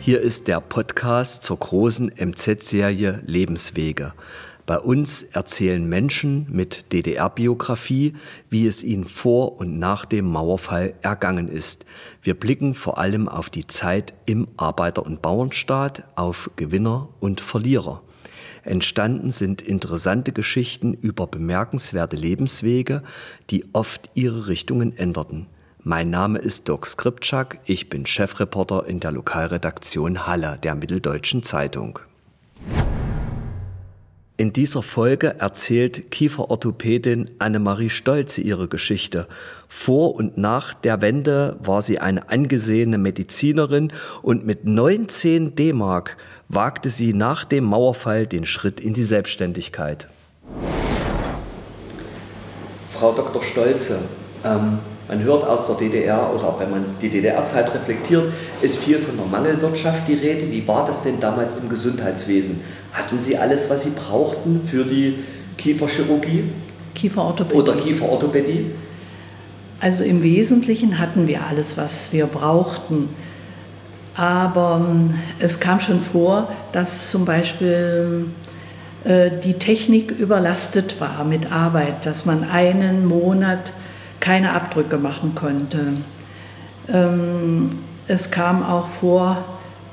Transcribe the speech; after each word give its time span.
Hier 0.00 0.20
ist 0.20 0.48
der 0.48 0.60
Podcast 0.60 1.42
zur 1.42 1.58
großen 1.58 2.12
MZ-Serie 2.18 3.22
Lebenswege. 3.26 4.12
Bei 4.64 4.78
uns 4.78 5.22
erzählen 5.22 5.86
Menschen 5.88 6.46
mit 6.50 6.92
DDR-Biografie, 6.92 8.14
wie 8.48 8.66
es 8.66 8.82
ihnen 8.82 9.06
vor 9.06 9.58
und 9.58 9.78
nach 9.78 10.04
dem 10.04 10.26
Mauerfall 10.26 10.94
ergangen 11.02 11.48
ist. 11.48 11.84
Wir 12.22 12.38
blicken 12.38 12.74
vor 12.74 12.98
allem 12.98 13.28
auf 13.28 13.50
die 13.50 13.66
Zeit 13.66 14.14
im 14.26 14.48
Arbeiter- 14.56 15.04
und 15.04 15.20
Bauernstaat, 15.20 16.04
auf 16.16 16.50
Gewinner 16.56 17.08
und 17.20 17.40
Verlierer. 17.40 18.02
Entstanden 18.62 19.30
sind 19.30 19.62
interessante 19.62 20.32
Geschichten 20.32 20.94
über 20.94 21.26
bemerkenswerte 21.26 22.16
Lebenswege, 22.16 23.02
die 23.50 23.64
oft 23.72 24.10
ihre 24.14 24.48
Richtungen 24.48 24.96
änderten. 24.96 25.48
Mein 25.90 26.10
Name 26.10 26.38
ist 26.38 26.68
Dirk 26.68 26.84
Skripczak, 26.84 27.60
ich 27.64 27.88
bin 27.88 28.04
Chefreporter 28.04 28.84
in 28.86 29.00
der 29.00 29.10
Lokalredaktion 29.10 30.26
Halle 30.26 30.58
der 30.62 30.74
Mitteldeutschen 30.74 31.42
Zeitung. 31.42 31.98
In 34.36 34.52
dieser 34.52 34.82
Folge 34.82 35.36
erzählt 35.38 36.10
Kieferorthopädin 36.10 37.30
Annemarie 37.38 37.88
Stolze 37.88 38.42
ihre 38.42 38.68
Geschichte. 38.68 39.28
Vor 39.66 40.14
und 40.14 40.36
nach 40.36 40.74
der 40.74 41.00
Wende 41.00 41.56
war 41.58 41.80
sie 41.80 41.98
eine 42.00 42.28
angesehene 42.28 42.98
Medizinerin 42.98 43.90
und 44.20 44.44
mit 44.44 44.66
19 44.66 45.54
D-Mark 45.54 46.18
wagte 46.50 46.90
sie 46.90 47.14
nach 47.14 47.46
dem 47.46 47.64
Mauerfall 47.64 48.26
den 48.26 48.44
Schritt 48.44 48.78
in 48.78 48.92
die 48.92 49.04
Selbstständigkeit. 49.04 50.06
Frau 52.90 53.14
Dr. 53.14 53.40
Stolze, 53.40 54.00
ähm, 54.44 54.80
man 55.08 55.22
hört 55.22 55.44
aus 55.44 55.66
der 55.66 55.76
DDR, 55.76 56.30
oder 56.34 56.44
auch 56.44 56.60
wenn 56.60 56.70
man 56.70 56.84
die 57.00 57.08
DDR-Zeit 57.08 57.74
reflektiert, 57.74 58.24
ist 58.60 58.78
viel 58.78 58.98
von 58.98 59.16
der 59.16 59.26
Mangelwirtschaft 59.26 60.06
die 60.06 60.14
Rede. 60.14 60.50
Wie 60.50 60.66
war 60.68 60.84
das 60.84 61.02
denn 61.02 61.18
damals 61.18 61.56
im 61.56 61.68
Gesundheitswesen? 61.68 62.60
Hatten 62.92 63.18
Sie 63.18 63.36
alles, 63.36 63.70
was 63.70 63.84
Sie 63.84 63.90
brauchten 63.90 64.62
für 64.64 64.84
die 64.84 65.20
Kieferchirurgie? 65.56 66.44
Kieferorthopädie. 66.94 67.58
Oder 67.58 67.72
Kieferorthopädie? 67.76 68.66
Also 69.80 70.04
im 70.04 70.22
Wesentlichen 70.22 70.98
hatten 70.98 71.26
wir 71.26 71.44
alles, 71.46 71.76
was 71.76 72.12
wir 72.12 72.26
brauchten. 72.26 73.08
Aber 74.14 74.84
ähm, 74.84 75.14
es 75.38 75.60
kam 75.60 75.80
schon 75.80 76.00
vor, 76.00 76.48
dass 76.72 77.10
zum 77.10 77.24
Beispiel 77.24 78.26
äh, 79.04 79.30
die 79.44 79.54
Technik 79.54 80.10
überlastet 80.10 81.00
war 81.00 81.24
mit 81.24 81.52
Arbeit, 81.52 82.04
dass 82.04 82.26
man 82.26 82.42
einen 82.42 83.06
Monat 83.06 83.72
keine 84.28 84.52
Abdrücke 84.52 84.98
machen 84.98 85.34
konnte. 85.34 85.94
Ähm, 86.92 87.70
es 88.08 88.30
kam 88.30 88.62
auch 88.62 88.86
vor, 88.88 89.42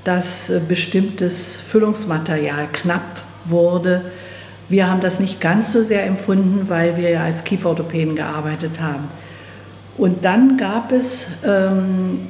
dass 0.03 0.49
äh, 0.49 0.59
bestimmtes 0.67 1.55
Füllungsmaterial 1.55 2.67
knapp 2.73 3.23
wurde. 3.45 4.01
Wir 4.67 4.89
haben 4.89 4.99
das 4.99 5.21
nicht 5.21 5.39
ganz 5.39 5.71
so 5.71 5.83
sehr 5.83 6.05
empfunden, 6.05 6.67
weil 6.67 6.97
wir 6.97 7.11
ja 7.11 7.23
als 7.23 7.45
Kieferorthopäden 7.45 8.17
gearbeitet 8.17 8.81
haben. 8.81 9.05
Und 9.97 10.25
dann 10.25 10.57
gab 10.57 10.91
es 10.91 11.37
ähm, 11.45 12.27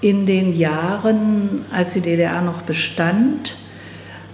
in 0.00 0.26
den 0.26 0.58
Jahren, 0.58 1.66
als 1.72 1.92
die 1.92 2.00
DDR 2.00 2.42
noch 2.42 2.62
bestand, 2.62 3.56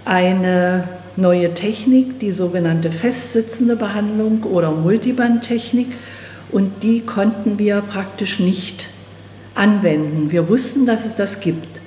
eine 0.06 0.88
neue 1.16 1.52
Technik, 1.52 2.18
die 2.18 2.32
sogenannte 2.32 2.90
festsitzende 2.90 3.76
Behandlung 3.76 4.44
oder 4.44 4.70
Multibandtechnik 4.70 5.88
und 6.52 6.82
die 6.82 7.00
konnten 7.00 7.58
wir 7.58 7.80
praktisch 7.80 8.40
nicht 8.40 8.88
anwenden. 9.54 10.30
Wir 10.30 10.48
wussten, 10.48 10.86
dass 10.86 11.06
es 11.06 11.14
das 11.14 11.40
gibt. 11.40 11.80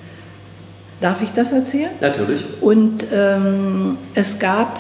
Darf 1.02 1.22
ich 1.22 1.32
das 1.32 1.52
erzählen? 1.52 1.92
Natürlich. 2.02 2.44
Und 2.60 3.06
ähm, 3.14 3.98
es 4.14 4.40
gab 4.40 4.80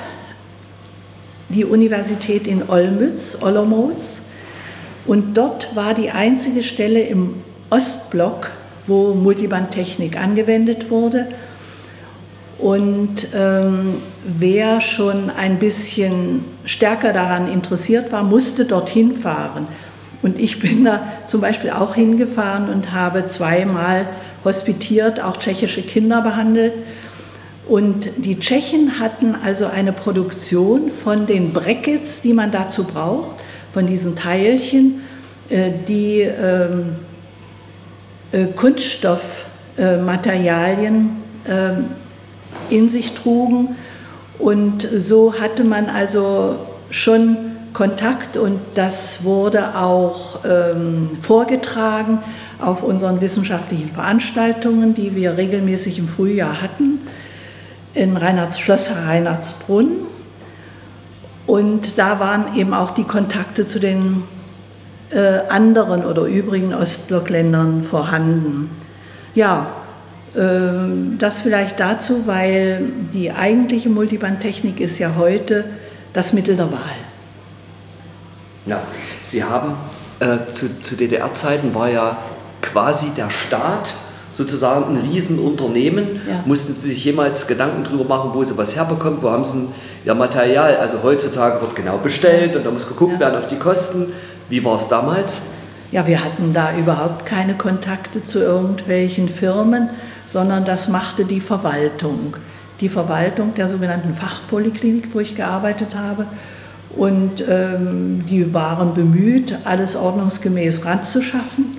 die 1.48 1.66
Universität 1.66 2.46
in 2.46 2.70
Olmütz, 2.70 3.38
Olomouc, 3.42 4.02
und 5.06 5.36
dort 5.36 5.76
war 5.76 5.94
die 5.94 6.12
einzige 6.12 6.62
Stelle 6.62 7.02
im 7.02 7.36
Ostblock, 7.70 8.52
wo 8.86 9.14
Multibandtechnik 9.14 10.20
angewendet 10.20 10.92
wurde. 10.92 11.30
Und 12.60 13.30
ähm, 13.34 13.96
wer 14.26 14.82
schon 14.82 15.30
ein 15.30 15.60
bisschen 15.60 16.44
stärker 16.66 17.14
daran 17.14 17.50
interessiert 17.52 18.12
war, 18.12 18.24
musste 18.24 18.66
dorthin 18.66 19.16
fahren. 19.16 19.68
Und 20.22 20.38
ich 20.38 20.60
bin 20.60 20.84
da 20.84 21.02
zum 21.26 21.40
Beispiel 21.40 21.70
auch 21.70 21.96
hingefahren 21.96 22.68
und 22.70 22.92
habe 22.92 23.26
zweimal 23.26 24.06
hospitiert, 24.44 25.24
auch 25.24 25.38
tschechische 25.38 25.82
Kinder 25.82 26.20
behandelt. 26.22 26.74
Und 27.68 28.10
die 28.18 28.38
Tschechen 28.40 29.00
hatten 29.00 29.36
also 29.36 29.68
eine 29.68 29.94
Produktion 29.94 30.92
von 30.92 31.28
den 31.28 31.54
Brackets, 31.54 32.22
die 32.22 32.34
man 32.34 32.52
dazu 32.52 32.84
braucht, 32.84 33.36
von 33.72 33.88
diesen 33.88 34.18
Teilchen, 34.18 35.04
äh, 35.50 35.72
die 35.88 36.22
ähm, 36.22 36.98
äh, 38.32 38.48
Kunststoffmaterialien 38.48 41.10
ähm, 41.48 41.86
in 42.70 42.90
sich 42.90 43.14
trugen. 43.14 43.76
Und 44.38 44.88
so 44.96 45.40
hatte 45.40 45.64
man 45.64 45.90
also 45.90 46.56
schon 46.90 47.38
Kontakt 47.74 48.36
und 48.36 48.60
das 48.76 49.24
wurde 49.24 49.78
auch 49.78 50.40
ähm, 50.44 51.12
vorgetragen 51.22 52.20
auf 52.60 52.84
unseren 52.84 53.22
wissenschaftlichen 53.22 53.90
Veranstaltungen, 53.90 54.96
die 54.96 55.16
wir 55.16 55.38
regelmäßig 55.38 56.00
im 56.00 56.08
Frühjahr 56.08 56.62
hatten, 56.62 57.00
in 57.94 58.18
Reinhards, 58.18 58.60
Schloss 58.60 58.90
Reinhardsbrunn. 59.06 59.92
Und 61.48 61.98
da 61.98 62.20
waren 62.20 62.56
eben 62.56 62.74
auch 62.74 62.92
die 62.92 63.04
Kontakte 63.04 63.66
zu 63.66 63.80
den 63.80 64.24
äh, 65.12 65.40
anderen 65.50 66.06
oder 66.06 66.24
übrigen 66.24 66.74
Ostblockländern 66.74 67.84
vorhanden. 67.84 68.70
Ja, 69.36 69.68
das 70.34 71.42
vielleicht 71.42 71.80
dazu, 71.80 72.28
weil 72.28 72.84
die 73.14 73.32
eigentliche 73.32 73.90
Multibandtechnik 73.90 74.80
ist 74.80 75.00
ja 75.00 75.14
heute 75.18 75.66
das 76.14 76.34
Mittel 76.34 76.56
der 76.56 76.72
Wahl. 76.72 77.00
Ja, 78.66 78.82
Sie 79.24 79.44
haben 79.44 79.74
äh, 80.20 80.38
zu, 80.54 80.82
zu 80.82 80.96
DDR-Zeiten 80.96 81.74
war 81.74 81.90
ja 81.90 82.18
quasi 82.62 83.08
der 83.16 83.30
Staat 83.30 83.94
sozusagen 84.32 84.96
ein 84.96 85.10
Riesenunternehmen. 85.10 86.22
Ja. 86.28 86.44
Mussten 86.46 86.74
Sie 86.74 86.90
sich 86.90 87.04
jemals 87.04 87.48
Gedanken 87.48 87.84
darüber 87.84 88.04
machen, 88.04 88.32
wo 88.34 88.44
Sie 88.44 88.58
was 88.58 88.76
herbekommen, 88.76 89.22
wo 89.22 89.30
haben 89.32 89.46
Sie 89.46 89.68
Ihr 90.06 90.14
Material? 90.14 90.78
Also 90.78 91.00
heutzutage 91.04 91.60
wird 91.62 91.76
genau 91.76 91.98
bestellt 91.98 92.56
und 92.56 92.66
da 92.66 92.72
muss 92.72 92.88
geguckt 92.88 93.14
ja. 93.14 93.20
werden 93.22 93.38
auf 93.38 93.48
die 93.48 93.58
Kosten. 93.58 94.14
Wie 94.50 94.64
war 94.64 94.76
es 94.76 94.88
damals? 94.88 95.44
Ja, 95.92 96.06
wir 96.06 96.24
hatten 96.24 96.54
da 96.54 96.76
überhaupt 96.78 97.26
keine 97.26 97.56
Kontakte 97.56 98.24
zu 98.24 98.40
irgendwelchen 98.40 99.28
Firmen, 99.28 99.90
sondern 100.30 100.64
das 100.64 100.88
machte 100.88 101.26
die 101.26 101.42
Verwaltung. 101.42 102.38
Die 102.80 102.88
Verwaltung 102.88 103.56
der 103.56 103.68
sogenannten 103.68 104.14
Fachpoliklinik, 104.14 105.10
wo 105.14 105.20
ich 105.20 105.36
gearbeitet 105.36 105.96
habe. 105.96 106.26
Und 106.96 107.44
ähm, 107.50 108.24
die 108.28 108.54
waren 108.54 108.94
bemüht, 108.94 109.58
alles 109.66 109.96
ordnungsgemäß 109.96 110.86
ranzuschaffen. 110.86 111.78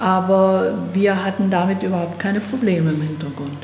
Aber 0.00 0.74
wir 0.92 1.24
hatten 1.24 1.50
damit 1.50 1.82
überhaupt 1.82 2.18
keine 2.18 2.40
Probleme 2.40 2.90
im 2.90 3.00
Hintergrund. 3.00 3.58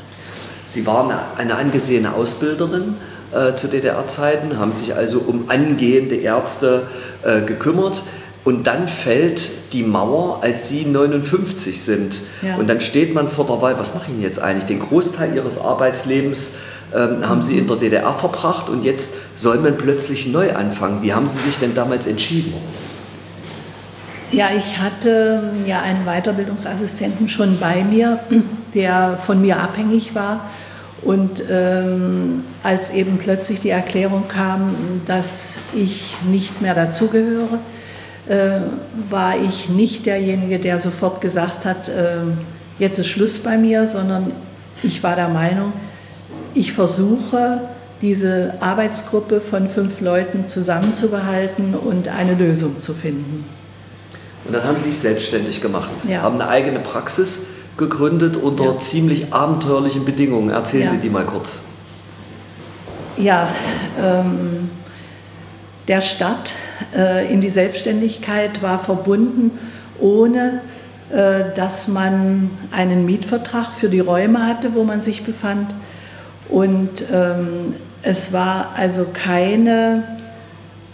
Sie 0.65 0.87
waren 0.87 1.11
eine 1.37 1.55
angesehene 1.55 2.13
Ausbilderin 2.13 2.95
äh, 3.33 3.55
zu 3.55 3.67
DDR-Zeiten, 3.67 4.57
haben 4.57 4.71
sich 4.71 4.95
also 4.95 5.19
um 5.19 5.49
angehende 5.49 6.15
Ärzte 6.15 6.87
äh, 7.23 7.41
gekümmert. 7.41 8.01
Und 8.43 8.65
dann 8.65 8.87
fällt 8.87 9.49
die 9.71 9.83
Mauer, 9.83 10.41
als 10.41 10.67
Sie 10.69 10.85
59 10.85 11.81
sind. 11.81 12.21
Ja. 12.41 12.55
Und 12.55 12.67
dann 12.67 12.81
steht 12.81 13.13
man 13.13 13.27
vor 13.27 13.45
der 13.45 13.61
Wahl, 13.61 13.77
was 13.77 13.93
mache 13.93 14.05
ich 14.07 14.13
denn 14.13 14.21
jetzt 14.21 14.41
eigentlich? 14.41 14.65
Den 14.65 14.79
Großteil 14.79 15.35
Ihres 15.35 15.59
Arbeitslebens 15.59 16.55
ähm, 16.95 17.27
haben 17.27 17.43
Sie 17.43 17.57
in 17.57 17.67
der 17.67 17.77
DDR 17.77 18.13
verbracht 18.13 18.69
und 18.69 18.83
jetzt 18.83 19.13
soll 19.35 19.57
man 19.59 19.77
plötzlich 19.77 20.27
neu 20.27 20.53
anfangen. 20.55 21.03
Wie 21.03 21.13
haben 21.13 21.27
Sie 21.27 21.39
sich 21.39 21.57
denn 21.57 21.75
damals 21.75 22.07
entschieden? 22.07 22.53
Ja, 24.31 24.49
ich 24.55 24.79
hatte 24.79 25.53
ähm, 25.53 25.67
ja 25.67 25.81
einen 25.81 26.05
Weiterbildungsassistenten 26.05 27.29
schon 27.29 27.59
bei 27.59 27.83
mir, 27.83 28.19
der 28.73 29.17
von 29.17 29.41
mir 29.41 29.59
abhängig 29.59 30.15
war. 30.15 30.49
Und 31.03 31.43
ähm, 31.49 32.43
als 32.63 32.91
eben 32.91 33.17
plötzlich 33.17 33.59
die 33.59 33.69
Erklärung 33.69 34.27
kam, 34.27 34.75
dass 35.07 35.59
ich 35.73 36.15
nicht 36.29 36.61
mehr 36.61 36.75
dazugehöre, 36.75 37.59
war 39.09 39.37
ich 39.37 39.69
nicht 39.69 40.05
derjenige, 40.05 40.59
der 40.59 40.79
sofort 40.79 41.21
gesagt 41.21 41.65
hat, 41.65 41.89
äh, 41.89 42.17
jetzt 42.79 42.99
ist 42.99 43.07
Schluss 43.07 43.39
bei 43.39 43.57
mir, 43.57 43.87
sondern 43.87 44.31
ich 44.83 45.03
war 45.03 45.15
der 45.15 45.29
Meinung, 45.29 45.73
ich 46.53 46.73
versuche, 46.73 47.61
diese 48.01 48.55
Arbeitsgruppe 48.59 49.41
von 49.41 49.69
fünf 49.69 50.01
Leuten 50.01 50.47
zusammenzubehalten 50.47 51.75
und 51.75 52.07
eine 52.07 52.33
Lösung 52.33 52.79
zu 52.79 52.93
finden. 52.93 53.45
Und 54.45 54.55
dann 54.55 54.63
haben 54.63 54.77
Sie 54.77 54.89
sich 54.89 54.99
selbstständig 54.99 55.61
gemacht, 55.61 55.91
ja. 56.07 56.21
haben 56.21 56.41
eine 56.41 56.49
eigene 56.49 56.79
Praxis 56.79 57.47
gegründet 57.77 58.37
unter 58.37 58.65
ja. 58.65 58.79
ziemlich 58.79 59.31
abenteuerlichen 59.31 60.03
Bedingungen. 60.03 60.49
Erzählen 60.49 60.85
ja. 60.85 60.89
Sie 60.89 60.97
die 60.97 61.09
mal 61.09 61.25
kurz. 61.25 61.61
Ja, 63.17 63.49
ähm, 64.01 64.69
der 65.91 65.99
Start 65.99 66.53
äh, 66.95 67.29
in 67.31 67.41
die 67.41 67.49
Selbstständigkeit 67.49 68.61
war 68.61 68.79
verbunden, 68.79 69.59
ohne 69.99 70.61
äh, 71.11 71.53
dass 71.53 71.89
man 71.89 72.49
einen 72.71 73.05
Mietvertrag 73.05 73.73
für 73.73 73.89
die 73.89 73.99
Räume 73.99 74.47
hatte, 74.47 74.73
wo 74.73 74.85
man 74.85 75.01
sich 75.01 75.25
befand. 75.25 75.69
Und 76.47 77.03
ähm, 77.11 77.75
es 78.03 78.31
war 78.31 78.71
also 78.77 79.07
keine, 79.13 80.03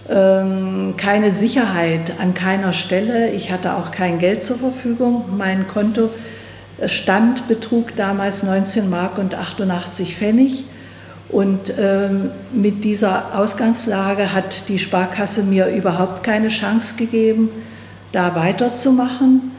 ähm, 0.09 0.95
keine 0.97 1.31
Sicherheit 1.31 2.13
an 2.19 2.33
keiner 2.33 2.73
Stelle. 2.73 3.29
Ich 3.29 3.51
hatte 3.51 3.75
auch 3.75 3.91
kein 3.91 4.17
Geld 4.17 4.41
zur 4.41 4.57
Verfügung. 4.57 5.25
Mein 5.38 5.67
Kontostand 5.67 7.47
betrug 7.47 7.95
damals 7.95 8.41
19 8.41 8.89
Mark 8.89 9.19
und 9.19 9.35
88 9.35 10.15
Pfennig. 10.15 10.65
Und 11.29 11.74
ähm, 11.77 12.31
mit 12.53 12.85
dieser 12.85 13.38
Ausgangslage 13.38 14.33
hat 14.33 14.69
die 14.69 14.79
Sparkasse 14.79 15.44
mir 15.44 15.68
überhaupt 15.68 16.24
keine 16.24 16.47
Chance 16.47 16.95
gegeben, 16.95 17.50
da 18.13 18.35
weiterzumachen. 18.35 19.51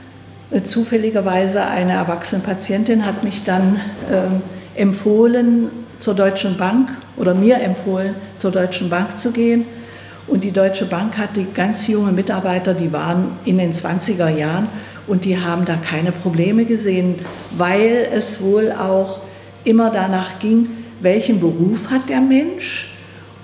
Äh, 0.51 0.63
zufälligerweise 0.63 1.67
eine 1.67 1.93
erwachsene 1.93 2.43
Patientin 2.43 3.05
hat 3.05 3.23
mich 3.23 3.45
dann 3.45 3.81
ähm, 4.11 4.43
empfohlen, 4.77 5.71
zur 5.99 6.15
Deutschen 6.15 6.57
Bank 6.57 6.91
oder 7.17 7.35
mir 7.35 7.61
empfohlen, 7.61 8.15
zur 8.39 8.53
Deutschen 8.53 8.89
Bank 8.89 9.19
zu 9.19 9.33
gehen. 9.33 9.65
Und 10.27 10.45
die 10.45 10.53
Deutsche 10.53 10.85
Bank 10.85 11.19
hat 11.19 11.37
die 11.37 11.47
ganz 11.53 11.87
junge 11.89 12.13
Mitarbeiter, 12.13 12.75
die 12.75 12.93
waren 12.93 13.33
in 13.45 13.59
den 13.59 13.73
20er 13.73 14.29
Jahren 14.29 14.69
und 15.07 15.25
die 15.25 15.39
haben 15.39 15.65
da 15.65 15.77
keine 15.77 16.13
Probleme 16.13 16.67
gesehen, 16.67 17.17
weil 17.57 18.07
es 18.13 18.43
wohl 18.43 18.73
auch 18.73 19.21
immer 19.65 19.91
danach 19.91 20.39
ging, 20.39 20.69
welchen 21.01 21.41
Beruf 21.41 21.91
hat 21.91 22.09
der 22.09 22.21
Mensch 22.21 22.89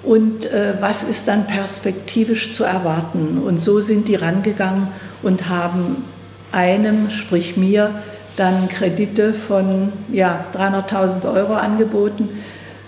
und 0.03 0.47
äh, 0.47 0.75
was 0.81 1.03
ist 1.03 1.29
dann 1.29 1.47
perspektivisch 1.47 2.53
zu 2.53 2.65
erwarten. 2.65 3.43
Und 3.45 3.59
so 3.59 3.81
sind 3.81 4.09
die 4.09 4.17
rangegangen 4.17 4.89
und 5.23 5.49
haben 5.49 6.05
einem, 6.53 7.11
sprich 7.11 7.56
mir, 7.56 7.91
dann 8.37 8.69
Kredite 8.69 9.33
von 9.33 9.93
ja, 10.12 10.45
300.000 10.55 11.33
Euro 11.33 11.55
angeboten, 11.55 12.29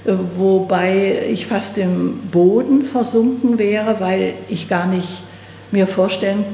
äh, 0.05 0.13
wobei 0.37 1.27
ich 1.31 1.47
fast 1.47 1.79
im 1.79 2.19
Boden 2.31 2.85
versunken 2.85 3.59
wäre, 3.59 4.01
weil 4.01 4.35
ich 4.49 4.69
gar 4.69 4.87
nicht 4.87 5.23
mir 5.71 5.87
vorstellen 5.87 6.45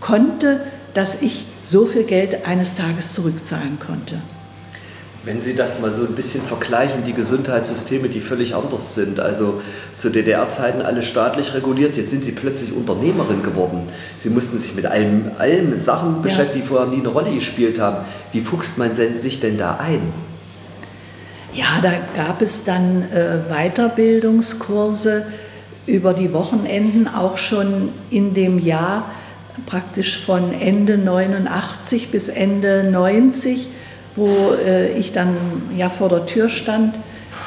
konnte, 0.00 0.60
dass 0.94 1.22
ich 1.22 1.46
so 1.64 1.86
viel 1.86 2.04
Geld 2.04 2.46
eines 2.46 2.74
Tages 2.74 3.14
zurückzahlen 3.14 3.78
konnte. 3.84 4.16
Wenn 5.24 5.40
Sie 5.40 5.54
das 5.54 5.80
mal 5.80 5.92
so 5.92 6.02
ein 6.02 6.14
bisschen 6.14 6.42
vergleichen, 6.42 7.04
die 7.04 7.12
Gesundheitssysteme, 7.12 8.08
die 8.08 8.20
völlig 8.20 8.56
anders 8.56 8.96
sind, 8.96 9.20
also 9.20 9.62
zu 9.96 10.10
DDR-Zeiten 10.10 10.82
alles 10.82 11.06
staatlich 11.06 11.54
reguliert, 11.54 11.96
jetzt 11.96 12.10
sind 12.10 12.24
Sie 12.24 12.32
plötzlich 12.32 12.72
Unternehmerin 12.72 13.44
geworden. 13.44 13.86
Sie 14.16 14.30
mussten 14.30 14.58
sich 14.58 14.74
mit 14.74 14.84
allem, 14.86 15.30
allem 15.38 15.78
Sachen 15.78 16.16
ja. 16.16 16.22
beschäftigen, 16.22 16.62
die 16.62 16.68
vorher 16.68 16.88
nie 16.88 16.98
eine 16.98 17.08
Rolle 17.08 17.32
gespielt 17.32 17.78
haben. 17.78 17.98
Wie 18.32 18.40
fuchst 18.40 18.78
man 18.78 18.92
sich 18.94 19.38
denn 19.38 19.58
da 19.58 19.76
ein? 19.76 20.00
Ja, 21.54 21.80
da 21.80 21.92
gab 22.16 22.42
es 22.42 22.64
dann 22.64 23.02
äh, 23.12 23.38
Weiterbildungskurse 23.48 25.26
über 25.86 26.14
die 26.14 26.32
Wochenenden, 26.32 27.06
auch 27.06 27.38
schon 27.38 27.90
in 28.10 28.34
dem 28.34 28.58
Jahr 28.58 29.08
praktisch 29.66 30.18
von 30.18 30.52
Ende 30.52 30.98
89 30.98 32.10
bis 32.10 32.28
Ende 32.28 32.82
90 32.90 33.68
wo 34.16 34.54
äh, 34.54 34.92
ich 34.92 35.12
dann 35.12 35.36
ja 35.76 35.88
vor 35.88 36.08
der 36.08 36.26
Tür 36.26 36.48
stand. 36.48 36.94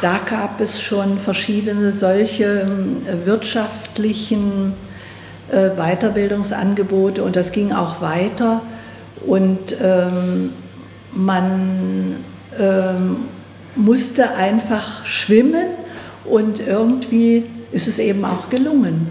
Da 0.01 0.19
gab 0.29 0.59
es 0.59 0.81
schon 0.81 1.19
verschiedene 1.19 1.91
solche 1.91 2.45
äh, 2.45 3.25
wirtschaftlichen 3.25 4.73
äh, 5.51 5.69
Weiterbildungsangebote 5.69 7.23
und 7.23 7.35
das 7.35 7.51
ging 7.51 7.71
auch 7.71 8.01
weiter. 8.01 8.61
Und 9.25 9.75
ähm, 9.81 10.53
man 11.13 12.17
ähm, 12.59 13.17
musste 13.75 14.35
einfach 14.35 15.05
schwimmen 15.05 15.67
und 16.25 16.65
irgendwie 16.65 17.45
ist 17.71 17.87
es 17.87 17.99
eben 17.99 18.25
auch 18.25 18.49
gelungen. 18.49 19.09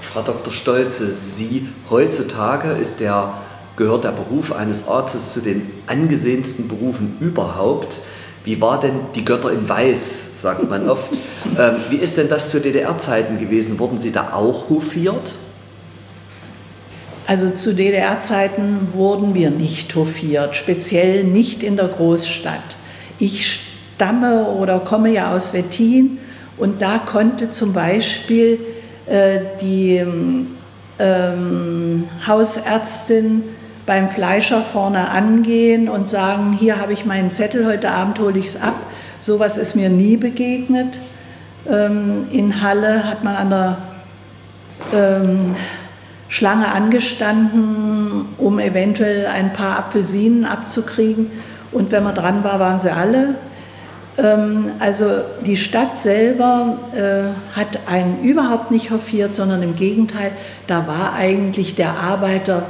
Frau 0.00 0.22
Dr. 0.22 0.52
Stolze, 0.52 1.12
Sie 1.12 1.68
heutzutage 1.88 2.72
ist 2.72 3.00
der 3.00 3.34
gehört 3.80 4.04
der 4.04 4.10
Beruf 4.10 4.52
eines 4.52 4.86
Arztes 4.88 5.32
zu 5.32 5.40
den 5.40 5.70
angesehensten 5.86 6.68
Berufen 6.68 7.16
überhaupt. 7.18 8.00
Wie 8.44 8.60
war 8.60 8.78
denn 8.78 8.92
die 9.14 9.24
Götter 9.24 9.50
in 9.50 9.66
Weiß, 9.66 10.42
sagt 10.42 10.68
man 10.68 10.86
oft. 10.86 11.10
ähm, 11.58 11.76
wie 11.88 11.96
ist 11.96 12.18
denn 12.18 12.28
das 12.28 12.50
zu 12.50 12.60
DDR-Zeiten 12.60 13.38
gewesen? 13.40 13.78
Wurden 13.78 13.98
Sie 13.98 14.12
da 14.12 14.34
auch 14.34 14.68
hofiert? 14.68 15.32
Also 17.26 17.48
zu 17.48 17.74
DDR-Zeiten 17.74 18.88
wurden 18.92 19.34
wir 19.34 19.50
nicht 19.50 19.94
hofiert, 19.94 20.56
speziell 20.56 21.24
nicht 21.24 21.62
in 21.62 21.76
der 21.78 21.88
Großstadt. 21.88 22.76
Ich 23.18 23.62
stamme 23.96 24.44
oder 24.44 24.80
komme 24.80 25.10
ja 25.10 25.34
aus 25.34 25.54
Wettin 25.54 26.18
und 26.58 26.82
da 26.82 26.98
konnte 26.98 27.50
zum 27.50 27.72
Beispiel 27.72 28.60
äh, 29.06 29.40
die 29.62 30.04
ähm, 30.98 32.04
Hausärztin 32.26 33.42
beim 33.90 34.08
Fleischer 34.08 34.62
vorne 34.62 35.08
angehen 35.08 35.88
und 35.88 36.08
sagen, 36.08 36.52
hier 36.52 36.80
habe 36.80 36.92
ich 36.92 37.06
meinen 37.06 37.28
Zettel, 37.28 37.66
heute 37.66 37.90
Abend 37.90 38.20
hole 38.20 38.38
ich 38.38 38.46
es 38.46 38.62
ab. 38.62 38.76
Sowas 39.20 39.58
ist 39.58 39.74
mir 39.74 39.88
nie 39.88 40.16
begegnet. 40.16 41.00
Ähm, 41.68 42.28
in 42.30 42.62
Halle 42.62 43.04
hat 43.04 43.24
man 43.24 43.34
an 43.34 43.50
der 43.50 43.78
ähm, 44.94 45.56
Schlange 46.28 46.68
angestanden, 46.70 48.26
um 48.38 48.60
eventuell 48.60 49.26
ein 49.26 49.52
paar 49.52 49.80
Apfelsinen 49.80 50.44
abzukriegen. 50.44 51.32
Und 51.72 51.90
wenn 51.90 52.04
man 52.04 52.14
dran 52.14 52.44
war, 52.44 52.60
waren 52.60 52.78
sie 52.78 52.92
alle. 52.92 53.34
Ähm, 54.16 54.70
also 54.78 55.06
die 55.44 55.56
Stadt 55.56 55.96
selber 55.96 56.78
äh, 56.94 57.56
hat 57.58 57.80
einen 57.88 58.20
überhaupt 58.22 58.70
nicht 58.70 58.92
hofiert, 58.92 59.34
sondern 59.34 59.64
im 59.64 59.74
Gegenteil, 59.74 60.30
da 60.68 60.86
war 60.86 61.14
eigentlich 61.14 61.74
der 61.74 61.98
Arbeiter 61.98 62.66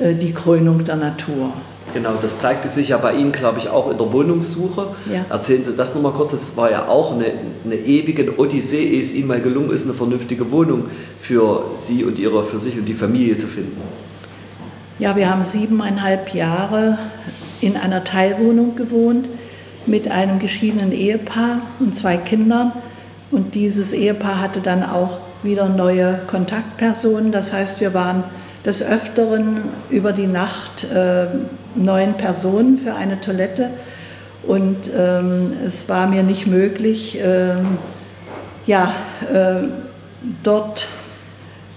die 0.00 0.32
Krönung 0.32 0.84
der 0.84 0.96
Natur. 0.96 1.52
Genau, 1.92 2.14
das 2.20 2.38
zeigte 2.38 2.68
sich 2.68 2.90
ja 2.90 2.98
bei 2.98 3.14
Ihnen, 3.14 3.32
glaube 3.32 3.58
ich, 3.58 3.68
auch 3.68 3.90
in 3.90 3.98
der 3.98 4.12
Wohnungssuche. 4.12 4.88
Ja. 5.12 5.24
Erzählen 5.28 5.64
Sie 5.64 5.74
das 5.74 5.94
nochmal 5.94 6.12
kurz. 6.12 6.32
Es 6.32 6.56
war 6.56 6.70
ja 6.70 6.86
auch 6.86 7.12
eine, 7.12 7.32
eine 7.64 7.74
ewige 7.74 8.38
Odyssee, 8.38 8.84
ehe 8.84 9.00
es 9.00 9.12
Ihnen 9.12 9.26
mal 9.26 9.40
gelungen 9.40 9.70
ist, 9.70 9.84
eine 9.84 9.94
vernünftige 9.94 10.52
Wohnung 10.52 10.84
für 11.18 11.64
Sie 11.78 12.04
und 12.04 12.18
Ihre, 12.18 12.44
für 12.44 12.58
sich 12.58 12.78
und 12.78 12.84
die 12.84 12.94
Familie 12.94 13.36
zu 13.36 13.46
finden. 13.46 13.80
Ja, 14.98 15.16
wir 15.16 15.30
haben 15.30 15.42
siebeneinhalb 15.42 16.34
Jahre 16.34 16.98
in 17.60 17.76
einer 17.76 18.04
Teilwohnung 18.04 18.76
gewohnt 18.76 19.26
mit 19.86 20.08
einem 20.08 20.38
geschiedenen 20.38 20.92
Ehepaar 20.92 21.62
und 21.80 21.96
zwei 21.96 22.16
Kindern. 22.16 22.72
Und 23.30 23.54
dieses 23.54 23.92
Ehepaar 23.92 24.40
hatte 24.40 24.60
dann 24.60 24.84
auch 24.84 25.18
wieder 25.42 25.68
neue 25.68 26.20
Kontaktpersonen. 26.26 27.32
Das 27.32 27.52
heißt, 27.52 27.80
wir 27.80 27.94
waren 27.94 28.24
des 28.64 28.82
Öfteren 28.82 29.62
über 29.88 30.12
die 30.12 30.26
Nacht 30.26 30.84
äh, 30.84 31.26
neun 31.74 32.14
Personen 32.14 32.78
für 32.78 32.94
eine 32.94 33.20
Toilette 33.20 33.70
und 34.42 34.90
ähm, 34.96 35.52
es 35.64 35.88
war 35.88 36.06
mir 36.06 36.22
nicht 36.22 36.46
möglich, 36.46 37.20
äh, 37.20 37.54
ja, 38.66 38.94
äh, 39.32 39.68
dort 40.42 40.88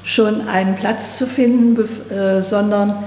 schon 0.04 0.48
einen 0.48 0.76
Platz 0.76 1.18
zu 1.18 1.26
finden, 1.26 1.78
äh, 2.10 2.42
sondern 2.42 3.04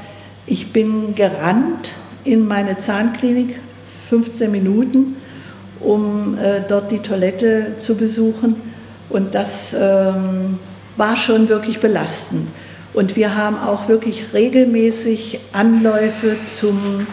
ich 0.46 0.72
bin 0.72 1.14
gerannt 1.14 1.90
in 2.24 2.46
meine 2.46 2.78
Zahnklinik, 2.78 3.60
15 4.08 4.50
Minuten, 4.50 5.16
um 5.80 6.38
äh, 6.38 6.60
dort 6.66 6.90
die 6.90 7.00
Toilette 7.00 7.74
zu 7.78 7.96
besuchen 7.96 8.56
und 9.10 9.34
das 9.34 9.74
ähm, 9.78 10.58
war 10.96 11.16
schon 11.16 11.48
wirklich 11.48 11.80
belastend. 11.80 12.48
Und 12.96 13.14
wir 13.14 13.36
haben 13.36 13.58
auch 13.58 13.88
wirklich 13.88 14.32
regelmäßig 14.32 15.40
Anläufe 15.52 16.34
zum, 16.58 17.06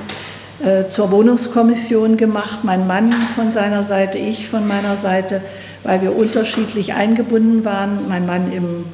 äh, 0.64 0.88
zur 0.88 1.12
Wohnungskommission 1.12 2.16
gemacht. 2.16 2.60
Mein 2.64 2.88
Mann 2.88 3.12
von 3.36 3.52
seiner 3.52 3.84
Seite, 3.84 4.18
ich 4.18 4.48
von 4.48 4.66
meiner 4.66 4.96
Seite, 4.96 5.42
weil 5.84 6.02
wir 6.02 6.16
unterschiedlich 6.16 6.94
eingebunden 6.94 7.66
waren. 7.66 8.08
Mein 8.08 8.26
Mann 8.26 8.54
im 8.54 8.86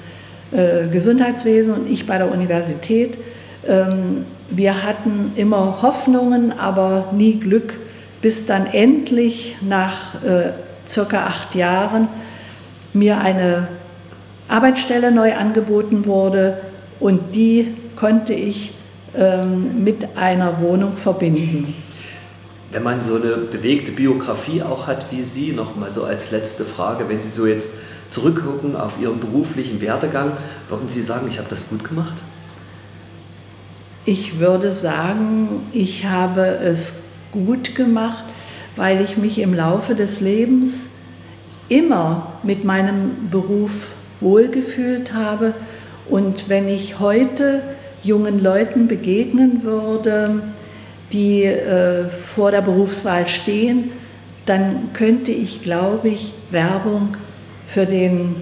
äh, 0.52 0.88
Gesundheitswesen 0.88 1.76
und 1.76 1.92
ich 1.92 2.08
bei 2.08 2.18
der 2.18 2.32
Universität. 2.32 3.20
Ähm, 3.68 4.26
wir 4.50 4.84
hatten 4.84 5.34
immer 5.36 5.84
Hoffnungen, 5.84 6.58
aber 6.58 7.10
nie 7.12 7.36
Glück, 7.36 7.76
bis 8.24 8.48
dann 8.48 8.66
endlich 8.66 9.58
nach 9.62 10.16
äh, 10.24 10.54
circa 10.88 11.28
acht 11.28 11.54
Jahren 11.54 12.08
mir 12.94 13.20
eine 13.20 13.68
Arbeitsstelle 14.48 15.12
neu 15.12 15.36
angeboten 15.36 16.08
wurde, 16.08 16.58
und 17.00 17.36
die 17.36 17.76
konnte 17.96 18.34
ich 18.34 18.72
ähm, 19.16 19.84
mit 19.84 20.18
einer 20.18 20.62
Wohnung 20.62 20.98
verbinden. 20.98 21.74
Wenn 22.72 22.84
man 22.84 23.02
so 23.02 23.16
eine 23.16 23.38
bewegte 23.38 23.92
Biografie 23.92 24.62
auch 24.62 24.86
hat 24.86 25.12
wie 25.12 25.24
Sie, 25.24 25.52
noch 25.54 25.76
mal 25.76 25.90
so 25.90 26.04
als 26.04 26.32
letzte 26.32 26.64
Frage, 26.64 27.10
wenn 27.10 27.20
Sie 27.20 27.30
so 27.30 27.48
jetzt 27.48 27.74
zurückgucken 28.10 28.76
auf 28.76 29.02
Ihren 29.02 29.20
beruflichen 29.20 29.82
Werdegang, 29.82 30.34
würden 30.68 30.90
Sie 30.90 31.02
sagen, 31.02 31.28
ich 31.30 31.40
habe 31.40 31.50
das 31.50 31.70
gut 31.70 31.84
gemacht? 31.84 32.16
Ich 34.06 34.40
würde 34.40 34.72
sagen, 34.72 35.68
ich 35.72 36.06
habe 36.06 36.46
es 36.46 37.04
gut 37.32 37.76
gemacht, 37.76 38.24
weil 38.76 39.02
ich 39.02 39.18
mich 39.18 39.40
im 39.40 39.54
Laufe 39.54 39.96
des 39.96 40.22
Lebens 40.22 40.90
immer 41.70 42.34
mit 42.44 42.64
meinem 42.64 43.30
Beruf 43.30 43.94
wohlgefühlt 44.22 45.14
habe. 45.14 45.54
Und 46.10 46.50
wenn 46.50 46.68
ich 46.68 47.00
heute 47.00 47.62
jungen 48.04 48.42
Leuten 48.42 48.88
begegnen 48.88 49.64
würde, 49.64 50.42
die 51.12 51.44
äh, 51.44 52.06
vor 52.06 52.52
der 52.52 52.62
Berufswahl 52.62 53.28
stehen, 53.28 53.92
dann 54.46 54.94
könnte 54.94 55.32
ich, 55.32 55.62
glaube 55.62 56.08
ich, 56.10 56.34
Werbung 56.52 57.18
für 57.68 57.86
den 57.86 58.36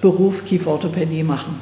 Beruf 0.00 0.44
Kieferorthopädie 0.44 1.24
machen. 1.24 1.60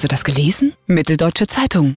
Hast 0.04 0.10
du 0.10 0.16
das 0.16 0.24
gelesen? 0.24 0.74
Mitteldeutsche 0.86 1.46
Zeitung. 1.46 1.94